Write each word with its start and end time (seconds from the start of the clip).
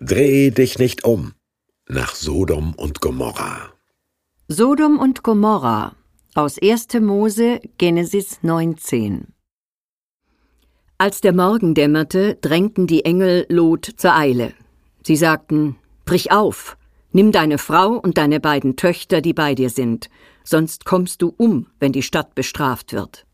Dreh 0.00 0.50
dich 0.50 0.78
nicht 0.78 1.04
um 1.04 1.32
nach 1.88 2.16
Sodom 2.16 2.74
und 2.74 3.00
Gomorra. 3.00 3.72
Sodom 4.48 4.98
und 4.98 5.22
Gomorra 5.22 5.94
aus 6.34 6.58
1. 6.60 6.88
Mose 7.00 7.60
Genesis 7.78 8.40
19 8.42 9.28
Als 10.98 11.20
der 11.20 11.32
Morgen 11.32 11.74
dämmerte, 11.74 12.34
drängten 12.40 12.88
die 12.88 13.04
Engel 13.04 13.46
Lot 13.48 13.88
zur 13.96 14.16
Eile. 14.16 14.52
Sie 15.06 15.16
sagten, 15.16 15.76
Brich 16.04 16.32
auf, 16.32 16.76
nimm 17.12 17.30
deine 17.30 17.58
Frau 17.58 17.92
und 17.92 18.18
deine 18.18 18.40
beiden 18.40 18.74
Töchter, 18.74 19.20
die 19.20 19.32
bei 19.32 19.54
dir 19.54 19.70
sind, 19.70 20.10
sonst 20.42 20.84
kommst 20.84 21.22
du 21.22 21.32
um, 21.36 21.68
wenn 21.78 21.92
die 21.92 22.02
Stadt 22.02 22.34
bestraft 22.34 22.92
wird. 22.92 23.26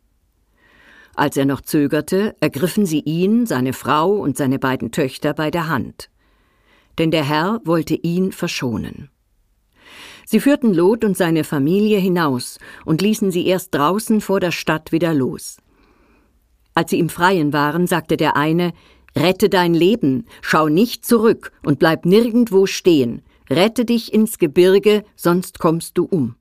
Als 1.14 1.38
er 1.38 1.46
noch 1.46 1.62
zögerte, 1.62 2.36
ergriffen 2.40 2.84
sie 2.84 3.00
ihn, 3.00 3.46
seine 3.46 3.72
Frau 3.72 4.12
und 4.12 4.36
seine 4.36 4.58
beiden 4.58 4.92
Töchter 4.92 5.32
bei 5.32 5.50
der 5.50 5.68
Hand. 5.68 6.10
Denn 7.00 7.10
der 7.10 7.24
Herr 7.24 7.62
wollte 7.64 7.94
ihn 7.94 8.30
verschonen. 8.30 9.08
Sie 10.26 10.38
führten 10.38 10.74
Lot 10.74 11.02
und 11.02 11.16
seine 11.16 11.44
Familie 11.44 11.98
hinaus 11.98 12.58
und 12.84 13.00
ließen 13.00 13.30
sie 13.30 13.46
erst 13.46 13.74
draußen 13.74 14.20
vor 14.20 14.38
der 14.38 14.50
Stadt 14.50 14.92
wieder 14.92 15.14
los. 15.14 15.56
Als 16.74 16.90
sie 16.90 16.98
im 16.98 17.08
Freien 17.08 17.54
waren, 17.54 17.86
sagte 17.86 18.18
der 18.18 18.36
eine 18.36 18.74
Rette 19.16 19.48
dein 19.48 19.72
Leben, 19.72 20.26
schau 20.42 20.68
nicht 20.68 21.06
zurück 21.06 21.52
und 21.64 21.78
bleib 21.78 22.04
nirgendwo 22.04 22.66
stehen, 22.66 23.22
rette 23.48 23.86
dich 23.86 24.12
ins 24.12 24.36
Gebirge, 24.36 25.02
sonst 25.16 25.58
kommst 25.58 25.96
du 25.96 26.04
um. 26.04 26.36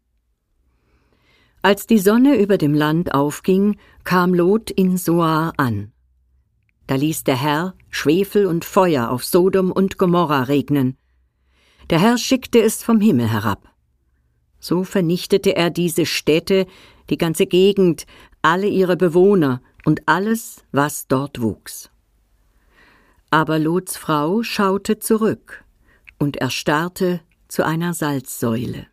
Als 1.61 1.87
die 1.87 1.99
Sonne 1.99 2.37
über 2.37 2.57
dem 2.57 2.73
Land 2.73 3.13
aufging, 3.13 3.77
kam 4.03 4.33
Lot 4.33 4.71
in 4.71 4.97
Soar 4.97 5.53
an. 5.55 5.93
Da 6.89 6.95
ließ 6.95 7.23
der 7.23 7.39
Herr 7.39 7.75
Schwefel 7.91 8.47
und 8.47 8.65
Feuer 8.65 9.11
auf 9.11 9.23
Sodom 9.23 9.71
und 9.71 9.99
Gomorra 9.99 10.41
regnen. 10.41 10.97
Der 11.91 11.99
Herr 11.99 12.17
schickte 12.17 12.59
es 12.63 12.81
vom 12.81 12.99
Himmel 12.99 13.31
herab. 13.31 13.71
So 14.59 14.83
vernichtete 14.83 15.55
er 15.55 15.69
diese 15.69 16.07
Städte, 16.07 16.65
die 17.11 17.19
ganze 17.19 17.45
Gegend, 17.45 18.07
alle 18.41 18.65
ihre 18.65 18.97
Bewohner 18.97 19.61
und 19.85 20.07
alles, 20.07 20.63
was 20.71 21.05
dort 21.07 21.39
wuchs. 21.39 21.91
Aber 23.29 23.59
Lots 23.59 23.95
Frau 23.95 24.41
schaute 24.41 24.97
zurück 24.97 25.63
und 26.17 26.37
erstarrte 26.37 27.21
zu 27.49 27.63
einer 27.63 27.93
Salzsäule. 27.93 28.87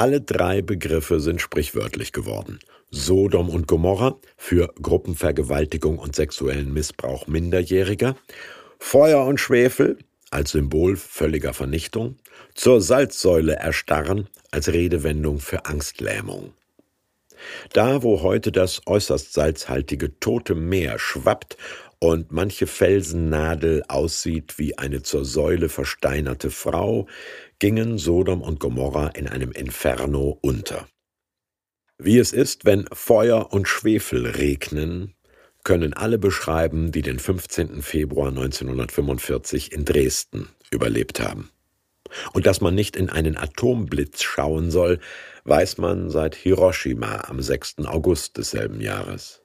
Alle 0.00 0.22
drei 0.22 0.62
Begriffe 0.62 1.20
sind 1.20 1.42
sprichwörtlich 1.42 2.14
geworden. 2.14 2.58
Sodom 2.90 3.50
und 3.50 3.68
Gomorra 3.68 4.18
für 4.38 4.72
Gruppenvergewaltigung 4.80 5.98
und 5.98 6.16
sexuellen 6.16 6.72
Missbrauch 6.72 7.26
Minderjähriger, 7.26 8.16
Feuer 8.78 9.26
und 9.26 9.38
Schwefel 9.38 9.98
als 10.30 10.52
Symbol 10.52 10.96
völliger 10.96 11.52
Vernichtung, 11.52 12.16
zur 12.54 12.80
Salzsäule 12.80 13.56
erstarren 13.56 14.26
als 14.50 14.72
Redewendung 14.72 15.38
für 15.38 15.66
Angstlähmung. 15.66 16.54
Da, 17.74 18.02
wo 18.02 18.22
heute 18.22 18.52
das 18.52 18.80
äußerst 18.86 19.34
salzhaltige 19.34 20.18
Tote 20.18 20.54
Meer 20.54 20.98
schwappt 20.98 21.58
und 22.00 22.32
manche 22.32 22.66
Felsennadel 22.66 23.84
aussieht 23.88 24.58
wie 24.58 24.76
eine 24.78 25.02
zur 25.02 25.24
Säule 25.24 25.68
versteinerte 25.68 26.50
Frau, 26.50 27.06
gingen 27.58 27.98
Sodom 27.98 28.40
und 28.40 28.58
Gomorra 28.58 29.08
in 29.08 29.28
einem 29.28 29.52
Inferno 29.52 30.38
unter. 30.40 30.88
Wie 31.98 32.18
es 32.18 32.32
ist, 32.32 32.64
wenn 32.64 32.86
Feuer 32.92 33.52
und 33.52 33.68
Schwefel 33.68 34.26
regnen, 34.26 35.14
können 35.62 35.92
alle 35.92 36.18
beschreiben, 36.18 36.90
die 36.90 37.02
den 37.02 37.18
15. 37.18 37.82
Februar 37.82 38.28
1945 38.28 39.72
in 39.72 39.84
Dresden 39.84 40.48
überlebt 40.70 41.20
haben. 41.20 41.50
Und 42.32 42.46
dass 42.46 42.62
man 42.62 42.74
nicht 42.74 42.96
in 42.96 43.10
einen 43.10 43.36
Atomblitz 43.36 44.22
schauen 44.22 44.70
soll, 44.70 45.00
weiß 45.44 45.76
man 45.76 46.08
seit 46.08 46.34
Hiroshima 46.34 47.24
am 47.28 47.42
6. 47.42 47.80
August 47.84 48.38
desselben 48.38 48.80
Jahres. 48.80 49.39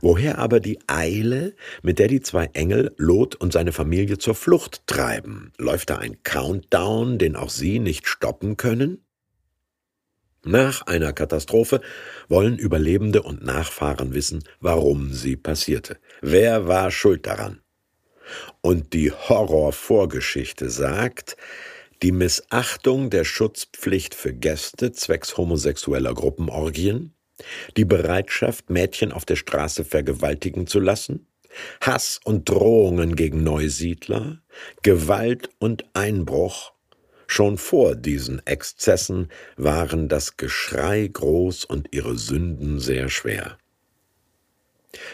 Woher 0.00 0.38
aber 0.38 0.60
die 0.60 0.78
Eile, 0.86 1.54
mit 1.82 1.98
der 1.98 2.08
die 2.08 2.20
zwei 2.20 2.46
Engel 2.52 2.94
Lot 2.96 3.34
und 3.34 3.52
seine 3.52 3.72
Familie 3.72 4.18
zur 4.18 4.34
Flucht 4.34 4.86
treiben? 4.86 5.52
Läuft 5.58 5.90
da 5.90 5.96
ein 5.98 6.22
Countdown, 6.22 7.18
den 7.18 7.36
auch 7.36 7.50
sie 7.50 7.78
nicht 7.78 8.06
stoppen 8.06 8.56
können? 8.56 9.04
Nach 10.46 10.86
einer 10.86 11.14
Katastrophe 11.14 11.80
wollen 12.28 12.58
Überlebende 12.58 13.22
und 13.22 13.42
Nachfahren 13.42 14.12
wissen, 14.12 14.44
warum 14.60 15.12
sie 15.12 15.36
passierte. 15.36 15.98
Wer 16.20 16.68
war 16.68 16.90
schuld 16.90 17.26
daran? 17.26 17.60
Und 18.60 18.92
die 18.92 19.10
Horrorvorgeschichte 19.10 20.68
sagt, 20.68 21.36
die 22.02 22.12
Missachtung 22.12 23.08
der 23.08 23.24
Schutzpflicht 23.24 24.14
für 24.14 24.34
Gäste 24.34 24.92
zwecks 24.92 25.38
homosexueller 25.38 26.12
Gruppenorgien, 26.12 27.14
die 27.76 27.84
Bereitschaft, 27.84 28.70
Mädchen 28.70 29.12
auf 29.12 29.24
der 29.24 29.36
Straße 29.36 29.84
vergewaltigen 29.84 30.66
zu 30.66 30.80
lassen, 30.80 31.26
Hass 31.80 32.20
und 32.24 32.48
Drohungen 32.48 33.16
gegen 33.16 33.42
Neusiedler, 33.42 34.40
Gewalt 34.82 35.50
und 35.58 35.84
Einbruch. 35.94 36.72
Schon 37.26 37.58
vor 37.58 37.96
diesen 37.96 38.46
Exzessen 38.46 39.28
waren 39.56 40.08
das 40.08 40.36
Geschrei 40.36 41.08
groß 41.12 41.64
und 41.64 41.88
ihre 41.92 42.16
Sünden 42.16 42.80
sehr 42.80 43.08
schwer. 43.08 43.58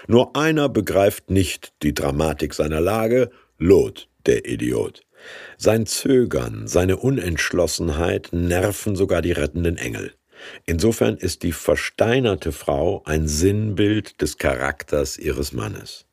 Nur 0.06 0.36
einer 0.36 0.68
begreift 0.68 1.30
nicht 1.30 1.72
die 1.82 1.94
Dramatik 1.94 2.54
seiner 2.54 2.80
Lage, 2.80 3.30
Lot, 3.58 4.08
der 4.26 4.46
Idiot. 4.46 5.02
Sein 5.56 5.86
Zögern, 5.86 6.66
seine 6.66 6.96
Unentschlossenheit 6.96 8.30
nerven 8.32 8.96
sogar 8.96 9.22
die 9.22 9.32
rettenden 9.32 9.76
Engel. 9.76 10.14
Insofern 10.66 11.16
ist 11.16 11.42
die 11.42 11.52
versteinerte 11.52 12.52
Frau 12.52 13.02
ein 13.04 13.28
Sinnbild 13.28 14.20
des 14.20 14.38
Charakters 14.38 15.18
ihres 15.18 15.52
Mannes. 15.52 16.06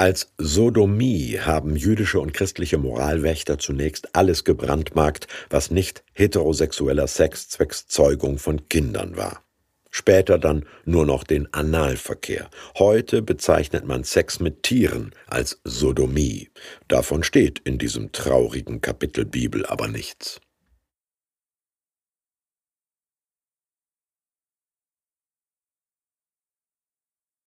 Als 0.00 0.32
Sodomie 0.38 1.40
haben 1.40 1.76
jüdische 1.76 2.20
und 2.20 2.32
christliche 2.32 2.78
Moralwächter 2.78 3.58
zunächst 3.58 4.16
alles 4.16 4.44
gebrandmarkt, 4.44 5.26
was 5.50 5.70
nicht 5.70 6.02
heterosexueller 6.14 7.06
Sex 7.06 7.50
zwecks 7.50 7.86
Zeugung 7.86 8.38
von 8.38 8.66
Kindern 8.70 9.18
war. 9.18 9.42
Später 9.90 10.38
dann 10.38 10.64
nur 10.86 11.04
noch 11.04 11.22
den 11.22 11.52
Analverkehr. 11.52 12.48
Heute 12.78 13.20
bezeichnet 13.20 13.84
man 13.84 14.04
Sex 14.04 14.40
mit 14.40 14.62
Tieren 14.62 15.10
als 15.26 15.60
Sodomie. 15.64 16.48
Davon 16.88 17.22
steht 17.22 17.58
in 17.58 17.76
diesem 17.76 18.10
traurigen 18.12 18.80
Kapitel 18.80 19.26
Bibel 19.26 19.66
aber 19.66 19.88
nichts. 19.88 20.40